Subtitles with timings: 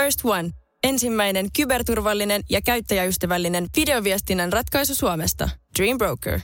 [0.00, 0.50] First One.
[0.84, 5.48] Ensimmäinen kyberturvallinen ja käyttäjäystävällinen videoviestinnän ratkaisu Suomesta.
[5.78, 6.40] Dream Broker.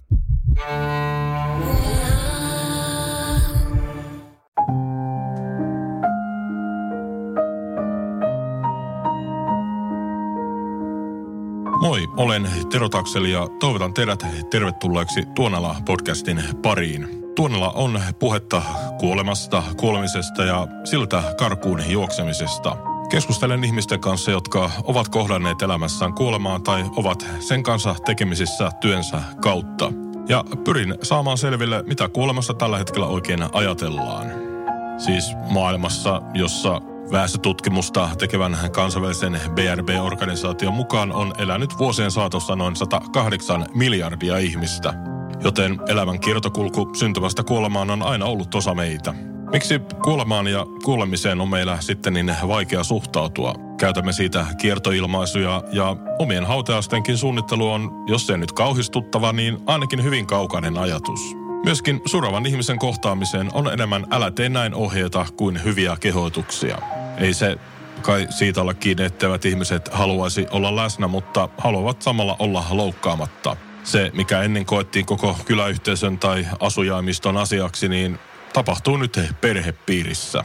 [11.81, 17.09] Moi, olen Tero Takseli ja toivotan teidät tervetulleeksi Tuonala podcastin pariin.
[17.37, 18.63] Tuonala on puhetta
[19.01, 22.96] kuolemasta, kuolemisesta ja siltä karkuun juoksemisesta.
[23.09, 29.93] Keskustelen ihmisten kanssa, jotka ovat kohdanneet elämässään kuolemaan tai ovat sen kanssa tekemisissä työnsä kautta.
[30.29, 34.27] Ja pyrin saamaan selville, mitä kuolemassa tällä hetkellä oikein ajatellaan.
[34.99, 36.81] Siis maailmassa, jossa
[37.13, 44.95] Väestötutkimusta tekevän kansainvälisen BRB-organisaation mukaan on elänyt vuosien saatossa noin 108 miljardia ihmistä.
[45.45, 49.15] Joten elämän kiertokulku syntymästä kuolemaan on aina ollut osa meitä.
[49.53, 53.55] Miksi kuolemaan ja kuolemiseen on meillä sitten niin vaikea suhtautua?
[53.79, 60.27] Käytämme siitä kiertoilmaisuja ja omien hautajaistenkin suunnittelu on, jos se nyt kauhistuttava, niin ainakin hyvin
[60.27, 61.21] kaukainen ajatus.
[61.65, 66.79] Myöskin suravan ihmisen kohtaamiseen on enemmän älä tee näin ohjeita kuin hyviä kehoituksia.
[67.19, 67.57] Ei se
[68.03, 73.57] kai siitä olla kiinni, etteivät ihmiset haluaisi olla läsnä, mutta haluavat samalla olla loukkaamatta.
[73.85, 78.19] Se, mikä ennen koettiin koko kyläyhteisön tai asujaimiston asiaksi, niin
[78.57, 80.45] tapahtuu nyt perhepiirissä.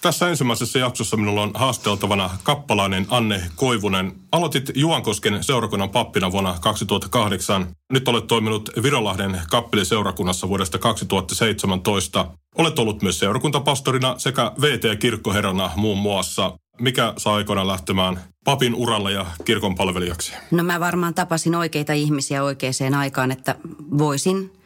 [0.00, 4.12] Tässä ensimmäisessä jaksossa minulla on haasteltavana kappalainen Anne Koivunen.
[4.32, 7.66] Aloitit Juankosken seurakunnan pappina vuonna 2008.
[7.92, 12.26] Nyt olet toiminut Virolahden kappeliseurakunnassa vuodesta 2017.
[12.58, 16.58] Olet ollut myös seurakuntapastorina sekä VT-kirkkoherrana muun muassa.
[16.80, 20.32] Mikä saa aikoina lähtemään papin uralle ja kirkon palvelijaksi?
[20.50, 23.56] No mä varmaan tapasin oikeita ihmisiä oikeaan aikaan, että
[23.98, 24.57] voisin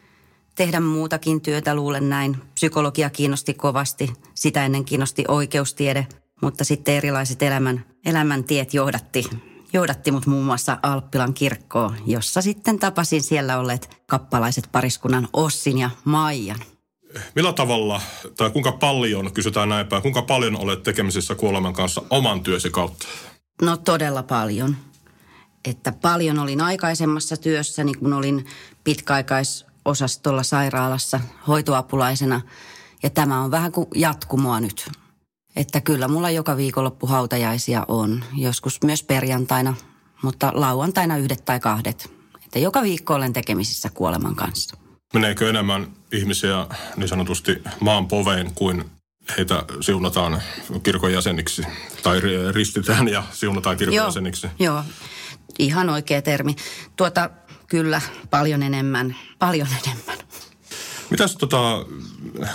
[0.55, 2.37] tehdä muutakin työtä, luulen näin.
[2.53, 6.07] Psykologia kiinnosti kovasti, sitä ennen kiinnosti oikeustiede,
[6.41, 9.23] mutta sitten erilaiset elämän, elämäntiet johdatti,
[9.73, 15.89] johdatti mut muun muassa Alppilan kirkkoon, jossa sitten tapasin siellä olleet kappalaiset pariskunnan Ossin ja
[16.05, 16.59] Maijan.
[17.35, 18.01] Millä tavalla,
[18.37, 23.07] tai kuinka paljon, kysytään näin päin, kuinka paljon olet tekemisissä kuoleman kanssa oman työsi kautta?
[23.61, 24.75] No todella paljon.
[25.65, 28.45] Että paljon olin aikaisemmassa työssäni, kun olin
[28.83, 32.41] pitkäaikais osastolla sairaalassa hoitoapulaisena.
[33.03, 34.91] Ja tämä on vähän kuin jatkumoa nyt.
[35.55, 38.23] Että kyllä mulla joka viikonloppu hautajaisia on.
[38.37, 39.73] Joskus myös perjantaina,
[40.23, 42.11] mutta lauantaina yhdet tai kahdet.
[42.45, 44.77] Että joka viikko olen tekemisissä kuoleman kanssa.
[45.13, 48.85] Meneekö enemmän ihmisiä niin sanotusti maan poveen kuin
[49.37, 50.41] heitä siunataan
[50.83, 51.61] kirkon jäseniksi
[52.03, 54.47] tai ristitään ja siunataan kirkon joo, jäseniksi?
[54.59, 54.83] Joo,
[55.59, 56.55] ihan oikea termi.
[56.95, 57.29] Tuota,
[57.67, 60.17] kyllä paljon enemmän, paljon enemmän.
[61.09, 61.85] Mitäs tota,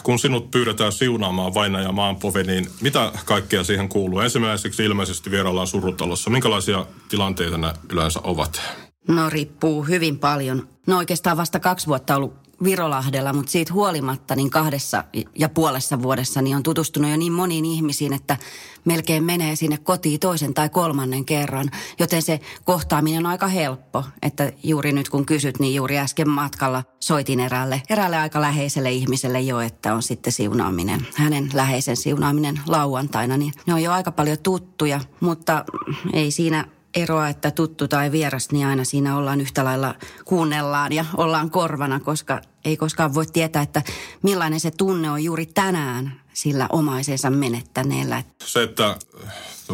[0.02, 4.20] kun sinut pyydetään siunaamaan vaina ja maanpove, niin mitä kaikkea siihen kuuluu?
[4.20, 6.30] Ensimmäiseksi ilmeisesti vieraillaan surutalossa.
[6.30, 8.62] Minkälaisia tilanteita ne yleensä ovat?
[9.08, 10.68] No riippuu hyvin paljon.
[10.86, 15.04] No oikeastaan vasta kaksi vuotta ollut Virolahdella, mutta siitä huolimatta niin kahdessa
[15.38, 18.36] ja puolessa vuodessa niin on tutustunut jo niin moniin ihmisiin, että
[18.84, 21.70] melkein menee sinne kotiin toisen tai kolmannen kerran.
[21.98, 26.84] Joten se kohtaaminen on aika helppo, että juuri nyt kun kysyt, niin juuri äsken matkalla
[27.00, 33.36] soitin eräälle, eräälle aika läheiselle ihmiselle jo, että on sitten siunaaminen, hänen läheisen siunaaminen lauantaina.
[33.36, 35.64] Niin ne on jo aika paljon tuttuja, mutta
[36.12, 36.64] ei siinä
[36.94, 39.94] eroa, että tuttu tai vieras, niin aina siinä ollaan yhtä lailla
[40.24, 43.82] kuunnellaan ja ollaan korvana, koska ei koskaan voi tietää, että
[44.22, 48.22] millainen se tunne on juuri tänään sillä omaisensa menettäneellä.
[48.44, 48.96] Se, että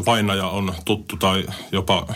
[0.06, 2.06] vainaja on tuttu tai jopa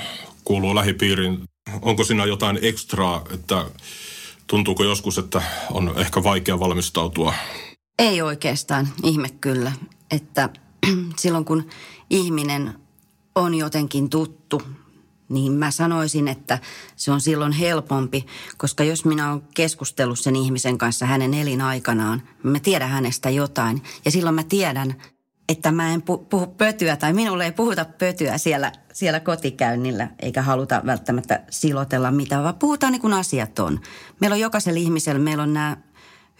[0.44, 1.42] kuuluu lähipiiriin,
[1.82, 3.64] onko siinä jotain ekstraa, että
[4.46, 7.34] tuntuuko joskus, että on ehkä vaikea valmistautua?
[7.98, 9.72] Ei oikeastaan, ihme kyllä,
[10.10, 10.48] että
[11.16, 11.68] silloin kun
[12.10, 12.74] ihminen
[13.34, 14.62] on jotenkin tuttu,
[15.28, 16.58] niin mä sanoisin, että
[16.96, 22.60] se on silloin helpompi, koska jos minä olen keskustellut sen ihmisen kanssa hänen elinaikanaan, mä
[22.60, 23.82] tiedän hänestä jotain.
[24.04, 24.94] Ja silloin mä tiedän,
[25.48, 30.82] että mä en puhu pötyä tai minulle ei puhuta pötyä siellä, siellä kotikäynnillä, eikä haluta
[30.86, 33.80] välttämättä silotella mitään, vaan puhutaan niin kuin asiat on.
[34.20, 35.76] Meillä on jokaisella ihmisellä, meillä on nämä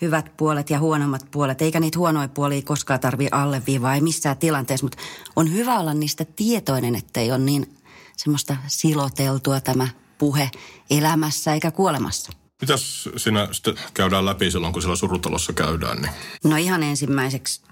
[0.01, 4.85] hyvät puolet ja huonommat puolet, eikä niitä huonoja puolia koskaan tarvitse alleviivaa, ei missään tilanteessa,
[4.85, 4.99] mutta
[5.37, 7.78] on hyvä olla niistä tietoinen, ettei ole niin
[8.19, 9.89] semmoista siloteltua tämä
[10.19, 10.51] puhe
[10.91, 12.33] elämässä eikä kuolemassa.
[12.61, 16.03] Mitäs sinä sitten käydään läpi silloin, kun siellä surutalossa käydään?
[16.03, 16.13] Niin?
[16.45, 17.63] No ihan ensimmäiseksi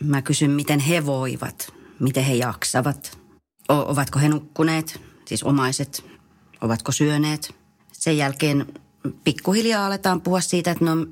[0.00, 3.18] mä kysyn, miten he voivat, miten he jaksavat.
[3.68, 6.04] O- ovatko he nukkuneet, siis omaiset,
[6.60, 7.54] ovatko syöneet.
[7.92, 8.80] Sen jälkeen
[9.24, 11.06] pikkuhiljaa aletaan puhua siitä, että no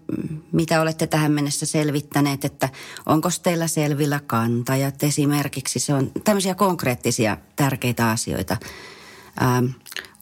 [0.52, 2.68] mitä olette tähän mennessä selvittäneet, että
[3.06, 5.78] onko teillä selvillä kantajat esimerkiksi.
[5.78, 8.56] Se on tämmöisiä konkreettisia tärkeitä asioita.
[9.42, 9.66] Ähm,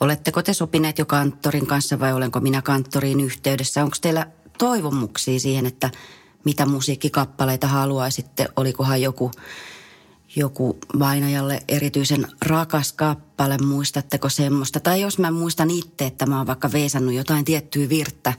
[0.01, 3.85] oletteko te sopineet jo kanttorin kanssa vai olenko minä kanttoriin yhteydessä?
[3.85, 4.27] Onko teillä
[4.59, 5.91] toivomuksia siihen, että
[6.45, 8.49] mitä musiikkikappaleita haluaisitte?
[8.57, 9.31] Olikohan joku
[10.37, 14.81] joku vainajalle erityisen rakas kappale, muistatteko semmoista?
[14.81, 18.32] Tai jos mä muistan itse, että mä oon vaikka veisannut jotain tiettyä virttä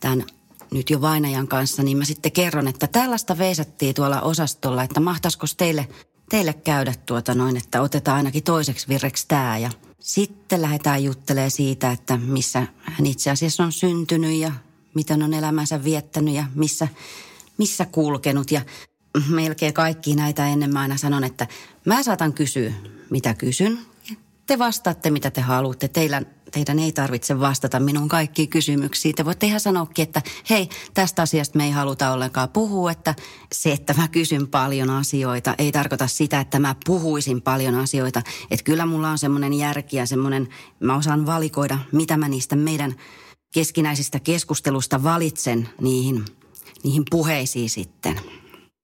[0.00, 0.24] tämän
[0.70, 5.46] nyt jo vainajan kanssa, niin mä sitten kerron, että tällaista veisattiin tuolla osastolla, että mahtaisiko
[5.56, 5.88] teille,
[6.30, 9.70] teille käydä tuota noin, että otetaan ainakin toiseksi virreksi tämä ja
[10.00, 14.52] sitten lähdetään juttelemaan siitä, että missä hän itse asiassa on syntynyt ja
[14.94, 16.88] miten on elämänsä viettänyt ja missä,
[17.58, 18.50] missä kulkenut.
[18.50, 18.60] Ja
[19.28, 21.46] melkein kaikki näitä ennen mä aina sanon, että
[21.84, 22.72] mä saatan kysyä,
[23.10, 23.78] mitä kysyn.
[24.46, 25.88] Te vastaatte, mitä te haluatte.
[25.88, 29.14] Teillä, teidän ei tarvitse vastata minun kaikkiin kysymyksiin.
[29.14, 32.90] Te voitte ihan sanoakin, että hei, tästä asiasta me ei haluta ollenkaan puhua.
[32.90, 33.14] Että
[33.52, 38.22] se, että mä kysyn paljon asioita, ei tarkoita sitä, että mä puhuisin paljon asioita.
[38.50, 40.48] Että kyllä mulla on semmoinen järki ja semmoinen,
[40.80, 42.94] mä osaan valikoida, mitä mä niistä meidän
[43.54, 46.24] keskinäisistä keskustelusta valitsen niihin,
[46.82, 48.39] niihin puheisiin sitten.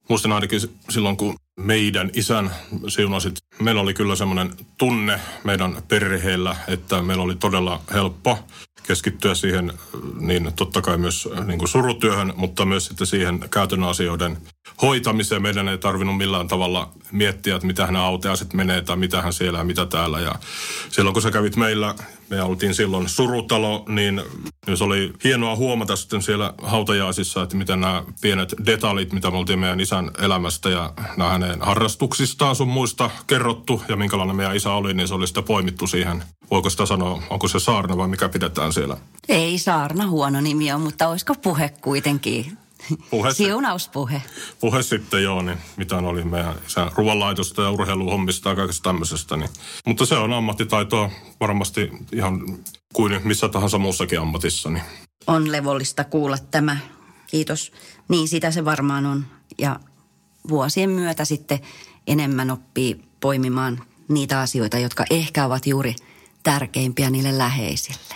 [0.08, 0.60] Muistan ainakin
[0.90, 2.50] silloin, kun meidän isän
[2.88, 8.38] siunasit, meillä oli kyllä semmoinen tunne meidän perheellä, että meillä oli todella helppo
[8.86, 9.72] keskittyä siihen
[10.20, 14.36] niin totta kai myös niin kuin surutyöhön, mutta myös sitten siihen käytännön asioiden
[14.82, 15.42] hoitamiseen.
[15.42, 19.58] Meidän ei tarvinnut millään tavalla miettiä, että mitä hän autaiset menee tai mitä hän siellä
[19.58, 20.20] ja mitä täällä.
[20.20, 20.34] Ja
[20.90, 21.94] silloin kun sä kävit meillä,
[22.30, 24.22] me oltiin silloin surutalo, niin
[24.74, 29.58] se oli hienoa huomata sitten siellä hautajaisissa, että miten nämä pienet detaljit, mitä me oltiin
[29.58, 34.94] meidän isän elämästä ja nämä hänen harrastuksistaan sun muista kerrottu ja minkälainen meidän isä oli,
[34.94, 36.22] niin se oli sitä poimittu siihen.
[36.50, 38.96] Voiko sitä sanoa, onko se saarna vai mikä pidetään siellä?
[39.28, 42.58] Ei saarna huono nimi on, mutta olisiko puhe kuitenkin?
[43.10, 44.22] Puhe, Siunauspuhe.
[44.60, 49.36] Puhe sitten joo, niin mitä oli meidän isän ruoanlaitosta ja urheiluhommista ja kaikesta tämmöisestä.
[49.36, 49.50] Niin.
[49.86, 51.10] Mutta se on ammattitaitoa
[51.40, 52.58] varmasti ihan
[52.94, 54.70] kuin missä tahansa muussakin ammatissa.
[54.70, 54.84] Niin.
[55.26, 56.76] On levollista kuulla tämä.
[57.26, 57.72] Kiitos.
[58.08, 59.26] Niin sitä se varmaan on.
[59.58, 59.80] Ja
[60.48, 61.60] vuosien myötä sitten
[62.06, 65.94] enemmän oppii poimimaan niitä asioita, jotka ehkä ovat juuri
[66.42, 68.14] tärkeimpiä niille läheisille.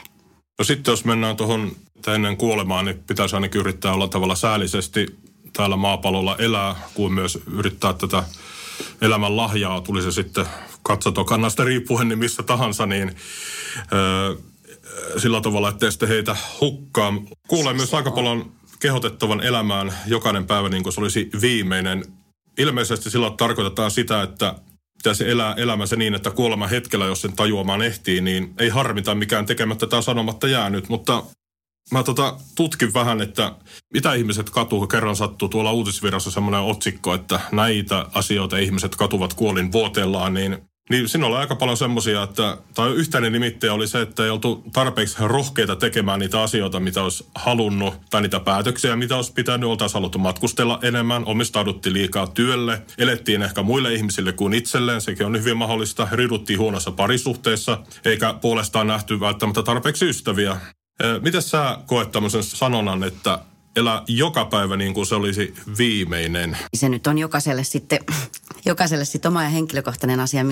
[0.58, 1.72] No sitten jos mennään tuohon
[2.08, 5.06] ennen kuolemaa, niin pitäisi ainakin yrittää olla tavalla säällisesti
[5.52, 8.24] täällä maapallolla elää, kuin myös yrittää tätä
[9.00, 10.46] elämän lahjaa, tuli se sitten
[10.82, 13.16] katsotokannasta riippuen niin missä tahansa, niin
[13.92, 14.34] öö,
[15.16, 17.12] sillä tavalla, ettei sitten heitä hukkaa.
[17.48, 22.04] Kuulee myös aika paljon kehotettavan elämään jokainen päivä niin kuin se olisi viimeinen.
[22.58, 24.54] Ilmeisesti sillä tarkoitetaan sitä, että
[25.02, 29.46] pitäisi elää elämänsä niin, että kuolema hetkellä, jos sen tajuamaan ehtii, niin ei harmita mikään
[29.46, 30.88] tekemättä tai sanomatta jäänyt.
[30.88, 31.22] Mutta
[31.90, 33.52] mä tota tutkin vähän, että
[33.92, 39.72] mitä ihmiset katuu, kerran sattuu tuolla uutisvirassa semmoinen otsikko, että näitä asioita ihmiset katuvat kuolin
[39.72, 44.24] vuotellaan, niin niin siinä oli aika paljon semmoisia, että, tai yhteinen nimittäjä oli se, että
[44.24, 49.32] ei oltu tarpeeksi rohkeita tekemään niitä asioita, mitä olisi halunnut, tai niitä päätöksiä, mitä olisi
[49.32, 55.26] pitänyt, oltaisiin haluttu matkustella enemmän, omistauduttiin liikaa työlle, elettiin ehkä muille ihmisille kuin itselleen, sekin
[55.26, 60.56] on hyvin mahdollista, riduttiin huonossa parisuhteessa, eikä puolestaan nähty välttämättä tarpeeksi ystäviä.
[61.20, 63.38] Miten sä koet tämmöisen sanonnan, että
[63.76, 66.56] elää joka päivä niin kuin se olisi viimeinen?
[66.74, 67.98] Se nyt on jokaiselle sitten,
[68.64, 70.44] jokaiselle sitten oma ja henkilökohtainen asia,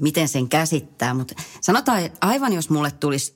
[0.00, 1.14] miten sen käsittää.
[1.14, 3.34] Mutta sanotaan, aivan jos mulle tulisi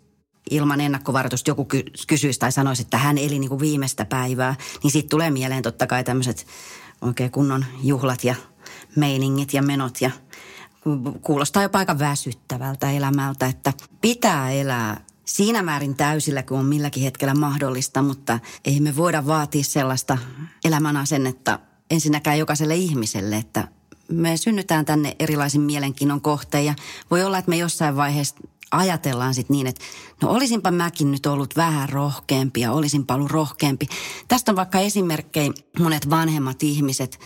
[0.50, 4.90] ilman ennakkovaroitusta joku ky- kysyisi tai sanoisi, että hän eli niin kuin viimeistä päivää, niin
[4.90, 6.46] siitä tulee mieleen totta kai tämmöiset
[7.00, 8.34] oikein kunnon juhlat ja
[8.96, 10.10] meiningit ja menot ja
[11.22, 17.34] kuulostaa jopa aika väsyttävältä elämältä, että pitää elää siinä määrin täysillä kuin on milläkin hetkellä
[17.34, 20.18] mahdollista, mutta ei me voida vaatia sellaista
[20.64, 21.58] elämän asennetta
[21.90, 23.68] ensinnäkään jokaiselle ihmiselle, että
[24.08, 26.74] me synnytään tänne erilaisin mielenkiinnon kohteen ja
[27.10, 28.36] voi olla, että me jossain vaiheessa
[28.70, 29.84] ajatellaan sitten niin, että
[30.22, 33.86] no olisinpa mäkin nyt ollut vähän rohkeampi ja olisinpa ollut rohkeampi.
[34.28, 37.20] Tästä on vaikka esimerkkejä monet vanhemmat ihmiset,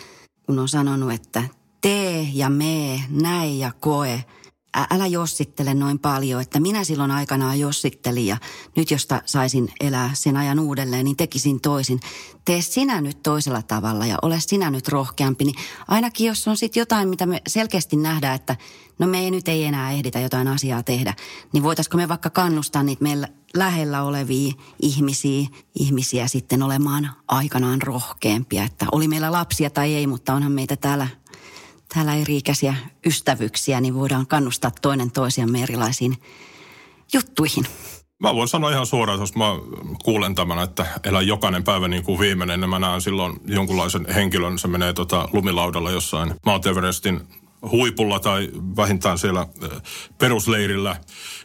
[0.47, 1.43] kun on sanonut, että
[1.81, 4.25] tee ja mee, näe ja koe–
[4.91, 8.37] älä jossittele noin paljon, että minä silloin aikanaan jossittelin ja
[8.77, 12.01] nyt josta saisin elää sen ajan uudelleen, niin tekisin toisin.
[12.45, 15.57] Tee sinä nyt toisella tavalla ja ole sinä nyt rohkeampi, niin
[15.89, 18.57] ainakin jos on sitten jotain, mitä me selkeästi nähdään, että
[18.99, 21.15] no me ei nyt ei enää ehditä jotain asiaa tehdä,
[21.53, 24.53] niin voitaisiko me vaikka kannustaa niitä meillä lähellä olevia
[24.83, 30.77] ihmisiä, ihmisiä sitten olemaan aikanaan rohkeampia, että oli meillä lapsia tai ei, mutta onhan meitä
[30.77, 31.09] täällä
[31.97, 32.75] täällä eri-ikäisiä
[33.07, 36.17] ystävyyksiä, niin voidaan kannustaa toinen toisiamme erilaisiin
[37.15, 37.65] juttuihin.
[38.19, 39.45] Mä voin sanoa ihan suoraan, jos mä
[40.05, 44.59] kuulen tämän, että elä jokainen päivä niin kuin viimeinen, niin mä näen silloin jonkunlaisen henkilön,
[44.59, 47.21] se menee tota lumilaudalla jossain Mount Everestin
[47.71, 49.47] huipulla tai vähintään siellä
[50.19, 50.97] perusleirillä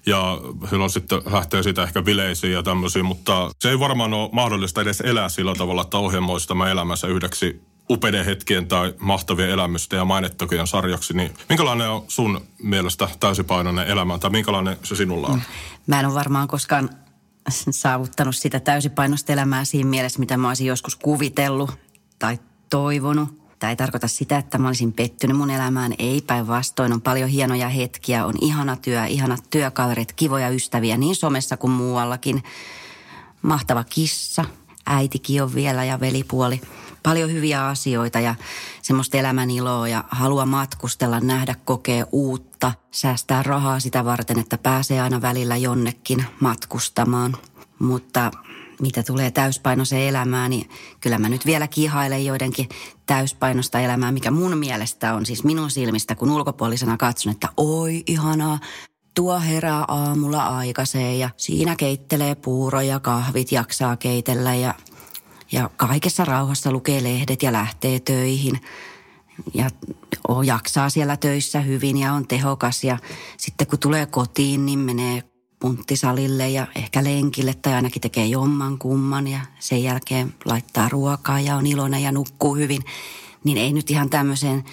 [0.06, 0.38] ja
[0.70, 5.02] silloin sitten lähtee siitä ehkä bileisiin ja tämmöisiin, mutta se ei varmaan ole mahdollista edes
[5.02, 10.68] elää sillä tavalla, että ohjelmoisi tämä elämässä yhdeksi upeiden hetkien tai mahtavien elämysten ja mainettakojen
[10.68, 15.42] sarjaksi, niin minkälainen on sun mielestä täysipainoinen elämä tai minkälainen se sinulla on?
[15.88, 16.90] Mä en ole varmaan koskaan
[17.50, 21.72] saavuttanut sitä täysipainoista elämää siinä mielessä, mitä mä olisin joskus kuvitellut
[22.20, 23.42] tai toivonut.
[23.60, 25.94] Tämä ei tarkoita sitä, että mä olisin pettynyt mun elämään.
[26.00, 26.94] Ei päinvastoin.
[26.94, 32.44] On paljon hienoja hetkiä, on ihana työ, ihanat työkaverit, kivoja ystäviä niin somessa kuin muuallakin.
[33.42, 34.46] Mahtava kissa,
[34.86, 36.62] äitikin on vielä ja velipuoli.
[37.04, 38.36] Paljon hyviä asioita ja
[38.82, 45.02] semmoista elämän iloa ja halua matkustella, nähdä, kokea uutta, säästää rahaa sitä varten, että pääsee
[45.02, 47.38] aina välillä jonnekin matkustamaan.
[47.80, 48.32] Mutta
[48.82, 52.70] mitä tulee täyspainoiseen elämään, niin kyllä mä nyt vielä kihailen joidenkin
[53.06, 58.60] täyspainosta elämää, mikä mun mielestä on siis minun silmistä, kun ulkopuolisena katson, että oi ihanaa,
[59.14, 64.74] tuo herää aamulla aikaiseen ja siinä keittelee puuroja, kahvit jaksaa keitellä ja,
[65.52, 68.62] ja kaikessa rauhassa lukee lehdet ja lähtee töihin.
[69.54, 69.70] Ja
[70.30, 72.98] o, jaksaa siellä töissä hyvin ja on tehokas ja
[73.38, 75.24] sitten kun tulee kotiin, niin menee
[75.60, 81.56] punttisalille ja ehkä lenkille tai ainakin tekee jomman kumman ja sen jälkeen laittaa ruokaa ja
[81.56, 82.82] on iloinen ja nukkuu hyvin,
[83.44, 84.64] niin ei nyt ihan tämmöiseen,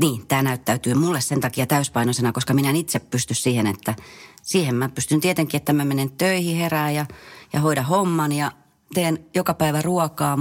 [0.00, 3.94] niin tämä näyttäytyy mulle sen takia täyspainoisena, koska minä en itse pysty siihen, että
[4.42, 7.06] siihen mä pystyn tietenkin, että mä menen töihin herää ja,
[7.52, 8.52] ja hoida homman ja
[8.94, 10.38] teen joka päivä ruokaa,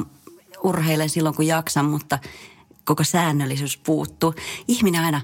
[0.63, 2.19] urheilen silloin kun jaksan, mutta
[2.85, 4.33] koko säännöllisyys puuttuu.
[4.67, 5.21] Ihminen aina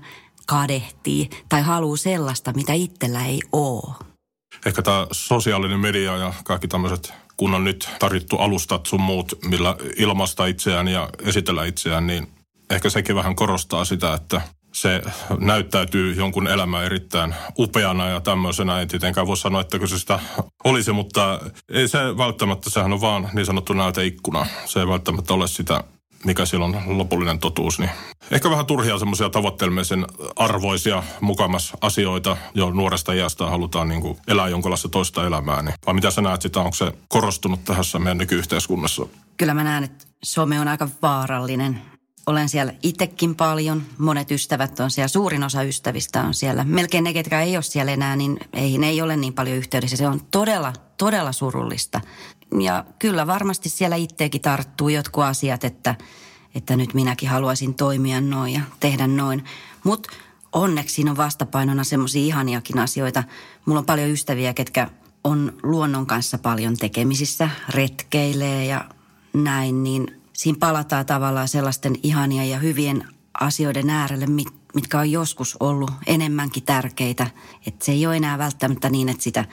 [0.47, 4.09] kadehtii tai haluaa sellaista, mitä itsellä ei ole
[4.65, 9.75] ehkä tämä sosiaalinen media ja kaikki tämmöiset kun on nyt tarjottu alustat sun muut, millä
[9.97, 12.27] ilmaista itseään ja esitellä itseään, niin
[12.69, 15.01] ehkä sekin vähän korostaa sitä, että se
[15.39, 18.81] näyttäytyy jonkun elämä erittäin upeana ja tämmöisenä.
[18.81, 20.19] En tietenkään voi sanoa, että se sitä
[20.63, 24.45] olisi, mutta ei se välttämättä, sehän on vaan niin sanottu näyteikkuna.
[24.65, 25.83] Se ei välttämättä ole sitä
[26.25, 27.89] mikä siellä on lopullinen totuus, niin
[28.31, 34.47] ehkä vähän turhia semmoisia tavoittelemisen arvoisia mukamas asioita, jo nuoresta iästä halutaan niin kuin elää
[34.47, 35.61] jonkinlaista toista elämää.
[35.61, 35.73] Niin.
[35.85, 39.05] Vai mitä sä näet sitä, onko se korostunut tässä meidän nykyyhteiskunnassa?
[39.37, 41.81] Kyllä mä näen, että some on aika vaarallinen.
[42.25, 46.63] Olen siellä itsekin paljon, monet ystävät on siellä, suurin osa ystävistä on siellä.
[46.63, 49.97] Melkein ne, ketkä ei ole siellä enää, niin ei, ei ole niin paljon yhteydessä.
[49.97, 52.01] Se on todella, todella surullista
[52.59, 55.95] ja kyllä varmasti siellä itseäkin tarttuu jotkut asiat, että,
[56.55, 59.43] että nyt minäkin haluaisin toimia noin ja tehdä noin.
[59.83, 60.09] Mutta
[60.51, 63.23] onneksi siinä on vastapainona semmoisia ihaniakin asioita.
[63.65, 64.89] Mulla on paljon ystäviä, ketkä
[65.23, 68.85] on luonnon kanssa paljon tekemisissä, retkeilee ja
[69.33, 73.07] näin, niin siinä palataan tavallaan sellaisten ihania ja hyvien
[73.39, 74.25] asioiden äärelle,
[74.73, 77.27] mitkä on joskus ollut enemmänkin tärkeitä.
[77.67, 79.45] Että se ei ole enää välttämättä niin, että sitä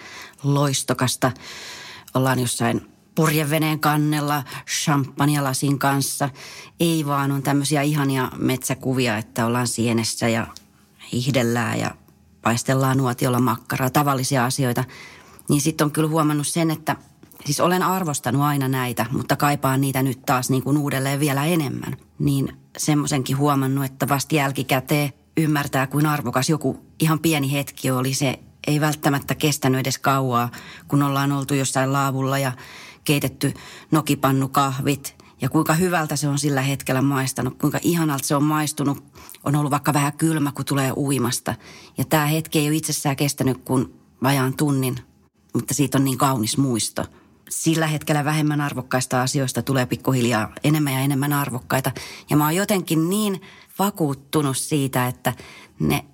[0.43, 1.33] loistokasta
[2.15, 4.43] ollaan jossain purjeveneen kannella
[4.83, 6.31] champagnelasin kanssa.
[6.81, 10.47] Ei vaan on tämmöisiä ihania metsäkuvia, että ollaan sienessä ja
[11.13, 11.95] hihdellään ja
[12.43, 14.85] paistellaan nuotiolla makkaraa, tavallisia asioita.
[15.49, 16.97] Niin sitten on kyllä huomannut sen, että
[17.47, 21.97] siis olen arvostanut aina näitä, mutta kaipaan niitä nyt taas niin kuin uudelleen vielä enemmän.
[22.19, 28.39] Niin semmoisenkin huomannut, että vasta jälkikäteen ymmärtää, kuin arvokas joku ihan pieni hetki oli se
[28.67, 30.51] ei välttämättä kestänyt edes kauaa,
[30.89, 32.53] kun ollaan oltu jossain laavulla ja
[33.05, 33.55] keitetty
[33.91, 39.05] nokipannukahvit ja kuinka hyvältä se on sillä hetkellä maistanut, kuinka ihanalta se on maistunut.
[39.45, 41.55] On ollut vaikka vähän kylmä, kun tulee uimasta.
[41.99, 44.97] Ja tämä hetki ei ole itsessään kestänyt kuin vajaan tunnin,
[45.55, 47.05] mutta siitä on niin kaunis muisto.
[47.51, 51.93] Sillä hetkellä vähemmän arvokkaista asioista tulee pikkuhiljaa enemmän ja enemmän arvokkaita.
[52.31, 53.43] Ja mä oon jotenkin niin
[53.79, 55.33] vakuuttunut siitä, että
[55.81, 56.05] ne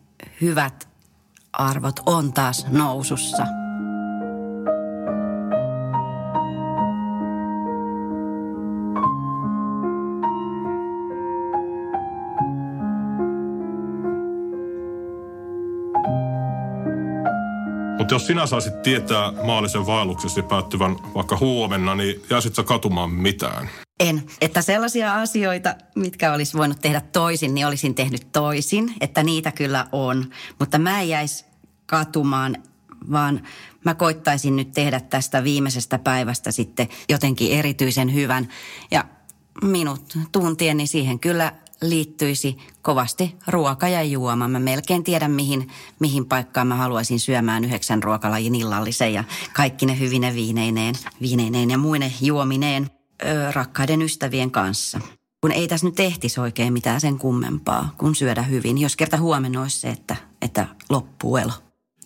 [0.41, 0.89] hyvät
[1.53, 3.62] arvot on taas nousussa.
[18.03, 23.69] Mutta jos sinä saisit tietää maallisen vaelluksesi päättyvän vaikka huomenna, niin jäisit sä katumaan mitään?
[24.01, 24.23] En.
[24.41, 28.95] Että sellaisia asioita, mitkä olisi voinut tehdä toisin, niin olisin tehnyt toisin.
[29.01, 30.25] Että niitä kyllä on.
[30.59, 31.45] Mutta mä en jäisi
[31.87, 32.57] katumaan,
[33.13, 33.43] vaan
[33.85, 38.49] mä koittaisin nyt tehdä tästä viimeisestä päivästä sitten jotenkin erityisen hyvän.
[38.91, 39.05] Ja
[39.63, 41.53] minut tuntien, niin siihen kyllä
[41.83, 44.49] liittyisi kovasti ruoka ja juoma.
[44.49, 45.71] Mä melkein tiedän, mihin,
[46.01, 51.79] mihin paikkaan mä haluaisin syömään yhdeksän ruokalajin illallisen ja kaikki ne hyvine viineineen, viineineen ja
[51.79, 52.91] muine juomineen
[53.25, 55.01] ö, rakkaiden ystävien kanssa.
[55.41, 59.63] Kun ei tässä nyt tehtisi oikein mitään sen kummempaa kuin syödä hyvin, jos kerta huomenna
[59.63, 61.53] olisi se, että, että loppuu elo.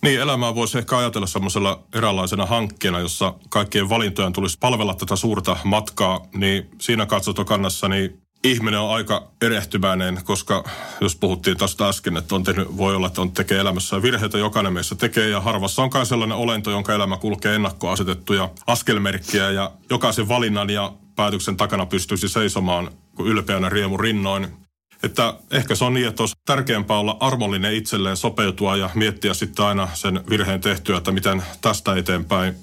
[0.02, 5.56] Niin, elämää voisi ehkä ajatella semmoisella eräänlaisena hankkeena, jossa kaikkien valintojen tulisi palvella tätä suurta
[5.64, 10.64] matkaa, niin siinä katsotokannassa niin ihminen on aika erehtymäinen, koska
[11.00, 14.72] jos puhuttiin tästä äsken, että on tehnyt, voi olla, että on tekee elämässä virheitä, jokainen
[14.72, 20.28] meissä tekee ja harvassa on kai sellainen olento, jonka elämä kulkee ennakkoasetettuja askelmerkkiä ja jokaisen
[20.28, 24.48] valinnan ja päätöksen takana pystyisi seisomaan ylpeänä riemu rinnoin.
[25.02, 29.64] Että ehkä se on niin, että olisi tärkeämpää olla armollinen itselleen, sopeutua ja miettiä sitten
[29.64, 32.54] aina sen virheen tehtyä, että miten tästä eteenpäin.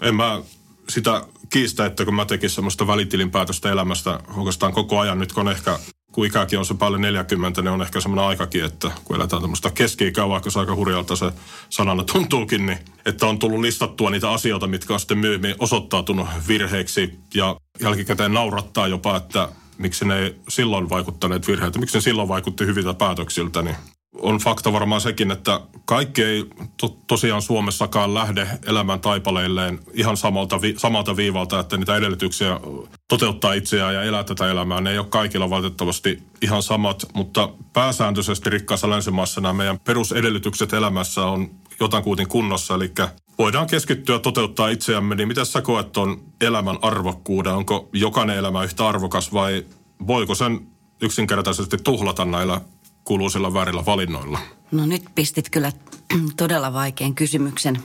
[0.00, 0.40] En mä
[0.88, 5.78] sitä kiistä, että kun mä tekisin semmoista välitilinpäätöstä elämästä oikeastaan koko ajan, nyt kun ehkä
[6.12, 9.70] kun ikäkin on se paljon 40, niin on ehkä semmoinen aikakin, että kun eletään tämmöistä
[9.70, 11.32] keski-ikää, vaikka se aika hurjalta se
[11.68, 17.18] sanana tuntuukin, niin että on tullut listattua niitä asioita, mitkä on sitten myöhemmin osoittautunut virheiksi
[17.34, 19.48] ja jälkikäteen naurattaa jopa, että
[19.78, 23.76] miksi ne ei silloin vaikuttaneet virheiltä, miksi ne silloin vaikutti hyviltä päätöksiltä, niin
[24.18, 26.44] on fakta varmaan sekin, että kaikki ei
[26.76, 32.60] to, tosiaan Suomessakaan lähde elämän taipaleilleen ihan samalta, vi, samalta viivalta, että niitä edellytyksiä
[33.08, 34.80] toteuttaa itseään ja elää tätä elämää.
[34.80, 41.26] Ne ei ole kaikilla valitettavasti ihan samat, mutta pääsääntöisesti rikkaassa länsimaassa nämä meidän perusedellytykset elämässä
[41.26, 41.50] on
[41.80, 42.92] jotakuutin kunnossa, eli
[43.38, 47.54] voidaan keskittyä toteuttaa itseämme, niin miten sä koet on elämän arvokkuuden?
[47.54, 49.66] Onko jokainen elämä yhtä arvokas vai
[50.06, 50.66] voiko sen
[51.02, 52.60] yksinkertaisesti tuhlata näillä
[53.04, 54.38] kuuluisilla väärillä valinnoilla?
[54.72, 55.72] No nyt pistit kyllä
[56.36, 57.82] todella vaikean kysymyksen.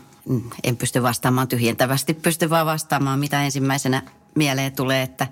[0.63, 4.01] En pysty vastaamaan tyhjentävästi, pysty vaan vastaamaan, mitä ensimmäisenä
[4.35, 5.27] mieleen tulee, että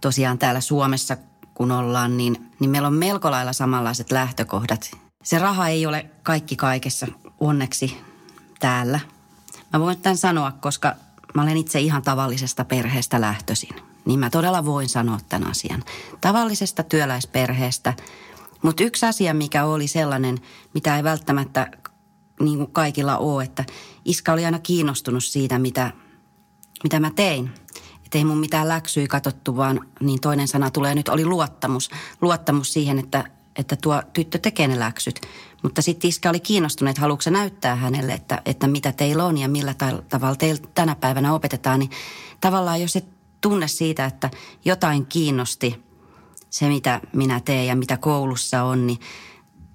[0.00, 1.16] tosiaan täällä Suomessa
[1.54, 4.90] kun ollaan, niin, niin meillä on melko lailla samanlaiset lähtökohdat.
[5.22, 7.06] Se raha ei ole kaikki kaikessa
[7.40, 7.96] onneksi
[8.60, 9.00] täällä.
[9.72, 10.94] Mä voin tämän sanoa, koska
[11.34, 13.76] mä olen itse ihan tavallisesta perheestä lähtöisin.
[14.04, 15.84] Niin mä todella voin sanoa tämän asian.
[16.20, 17.94] Tavallisesta työläisperheestä–
[18.62, 20.38] mutta yksi asia, mikä oli sellainen,
[20.74, 21.70] mitä ei välttämättä
[22.40, 23.64] niin kuin kaikilla ole, että
[24.04, 25.92] iska oli aina kiinnostunut siitä, mitä,
[26.82, 27.50] mitä mä tein.
[28.04, 31.90] Että ei mun mitään läksyä katsottu, vaan niin toinen sana tulee nyt, oli luottamus.
[32.20, 33.24] Luottamus siihen, että,
[33.56, 35.20] että tuo tyttö tekee ne läksyt.
[35.62, 39.48] Mutta sitten iska oli kiinnostunut, että haluatko näyttää hänelle, että, että mitä teillä on ja
[39.48, 39.74] millä
[40.08, 41.80] tavalla teillä tänä päivänä opetetaan.
[41.80, 41.90] Niin
[42.40, 43.04] tavallaan jos et
[43.40, 44.30] tunne siitä, että
[44.64, 45.76] jotain kiinnosti–
[46.52, 48.98] se, mitä minä teen ja mitä koulussa on, niin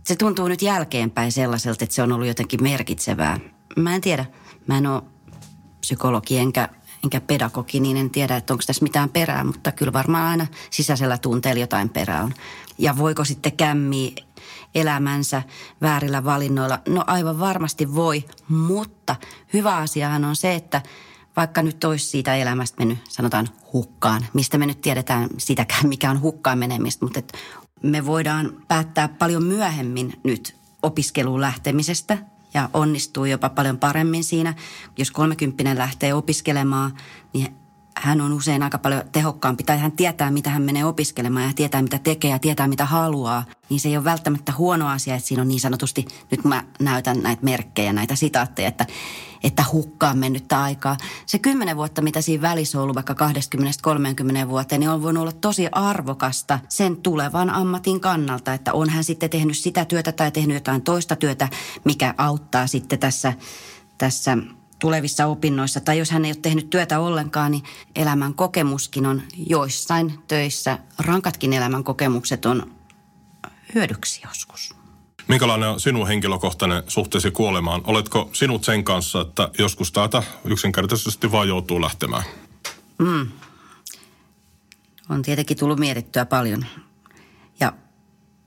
[0.04, 3.40] se tuntuu nyt jälkeenpäin sellaiselta, että se on ollut jotenkin merkitsevää.
[3.76, 4.26] Mä en tiedä.
[4.68, 5.02] Mä en ole
[5.80, 6.70] psykologi enkä,
[7.04, 11.18] enkä pedagogi, niin en tiedä, että onko tässä mitään perää, mutta kyllä varmaan aina sisäisellä
[11.18, 12.34] tunteella jotain perää on.
[12.78, 14.12] Ja voiko sitten kämmiä
[14.76, 15.42] elämänsä
[15.82, 16.80] väärillä valinnoilla?
[16.88, 19.16] No aivan varmasti voi, mutta
[19.54, 20.82] hyvä asiahan on se, että–
[21.38, 26.22] vaikka nyt olisi siitä elämästä mennyt, sanotaan hukkaan, mistä me nyt tiedetään sitäkään, mikä on
[26.22, 27.38] hukkaan menemistä, mutta että
[27.84, 32.18] me voidaan päättää paljon myöhemmin nyt opiskeluun lähtemisestä
[32.54, 34.54] ja onnistuu jopa paljon paremmin siinä.
[34.98, 36.98] Jos kolmekymppinen lähtee opiskelemaan,
[37.34, 37.56] niin
[37.98, 41.82] hän on usein aika paljon tehokkaampi tai hän tietää, mitä hän menee opiskelemaan ja tietää,
[41.82, 45.42] mitä tekee ja tietää, mitä haluaa, niin se ei ole välttämättä huono asia, että siinä
[45.42, 48.86] on niin sanotusti, nyt mä näytän näitä merkkejä, näitä sitaatteja, että,
[49.44, 50.98] että hukkaan mennyttä aikaa.
[51.26, 53.16] Se kymmenen vuotta, mitä siinä välissä on ollut vaikka
[54.46, 59.04] 20-30 vuoteen, niin on voinut olla tosi arvokasta sen tulevan ammatin kannalta, että on hän
[59.04, 61.50] sitten tehnyt sitä työtä tai tehnyt jotain toista työtä,
[61.84, 63.34] mikä auttaa sitten tässä,
[63.98, 64.38] tässä
[64.80, 67.64] tulevissa opinnoissa, tai jos hän ei ole tehnyt työtä ollenkaan, niin
[67.96, 72.72] elämän kokemuskin on joissain töissä, rankatkin elämän kokemukset on
[73.76, 74.77] hyödyksi joskus.
[75.28, 77.82] Minkälainen on sinun henkilökohtainen suhteesi kuolemaan?
[77.84, 82.24] Oletko sinut sen kanssa, että joskus täältä yksinkertaisesti vaan joutuu lähtemään?
[83.00, 83.28] Mm.
[85.10, 86.66] On tietenkin tullut mietittyä paljon.
[87.60, 87.74] Ja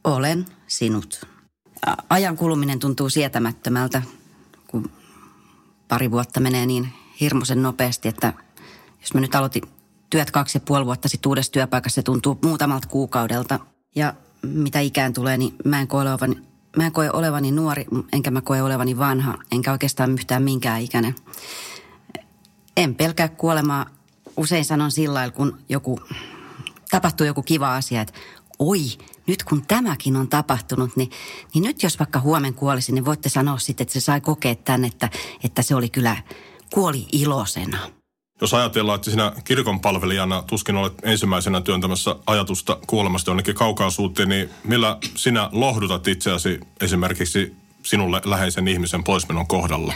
[0.05, 1.27] olen sinut.
[2.11, 4.03] Ajan kuluminen tuntuu sietämättömältä,
[4.66, 4.90] kun
[5.88, 6.88] pari vuotta menee niin
[7.21, 8.33] hirmuisen nopeasti, että
[9.01, 9.62] jos mä nyt aloitin
[10.11, 13.59] työt kaksi ja puoli vuotta sitten uudessa työpaikassa, se tuntuu muutamalta kuukaudelta.
[13.97, 18.30] Ja mitä ikään tulee, niin mä en koe olevani, mä en koe olevani nuori, enkä
[18.30, 21.14] mä koe olevani vanha, enkä oikeastaan yhtään minkään ikäinen.
[22.76, 23.87] En pelkää kuolemaa.
[24.37, 26.00] Usein sanon sillä kun joku,
[26.90, 28.12] tapahtuu joku kiva asia, että
[28.59, 28.80] oi,
[29.26, 31.11] nyt kun tämäkin on tapahtunut, niin,
[31.54, 34.85] niin nyt jos vaikka huomen kuolisi, niin voitte sanoa sitten, että se sai kokea tämän,
[34.85, 35.11] että,
[35.44, 36.16] että se oli kyllä,
[36.74, 37.99] kuoli ilosena.
[38.40, 44.50] Jos ajatellaan, että sinä kirkon palvelijana tuskin olet ensimmäisenä työntämässä ajatusta kuolemasta jonnekin kaukaisuuteen, niin
[44.64, 49.94] millä sinä lohdutat itseäsi esimerkiksi sinulle läheisen ihmisen poismenon kohdalla?